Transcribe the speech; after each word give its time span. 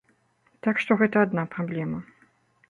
Так 0.67 0.79
што 0.83 0.97
гэта 1.01 1.21
адна 1.27 1.45
праблема. 1.57 1.99